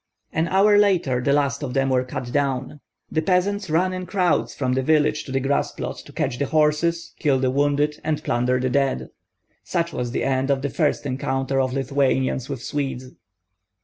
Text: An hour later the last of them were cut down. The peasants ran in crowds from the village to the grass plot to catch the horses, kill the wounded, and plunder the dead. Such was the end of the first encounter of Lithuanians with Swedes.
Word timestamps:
An 0.33 0.47
hour 0.47 0.79
later 0.79 1.21
the 1.21 1.31
last 1.31 1.61
of 1.61 1.75
them 1.75 1.91
were 1.91 2.03
cut 2.03 2.31
down. 2.31 2.79
The 3.11 3.21
peasants 3.21 3.69
ran 3.69 3.93
in 3.93 4.07
crowds 4.07 4.55
from 4.55 4.73
the 4.73 4.81
village 4.81 5.25
to 5.25 5.31
the 5.31 5.39
grass 5.39 5.71
plot 5.73 5.97
to 5.97 6.11
catch 6.11 6.39
the 6.39 6.47
horses, 6.47 7.13
kill 7.19 7.37
the 7.37 7.51
wounded, 7.51 8.01
and 8.03 8.23
plunder 8.23 8.59
the 8.59 8.71
dead. 8.71 9.09
Such 9.63 9.93
was 9.93 10.09
the 10.09 10.23
end 10.23 10.49
of 10.49 10.63
the 10.63 10.71
first 10.71 11.05
encounter 11.05 11.61
of 11.61 11.73
Lithuanians 11.73 12.49
with 12.49 12.63
Swedes. 12.63 13.11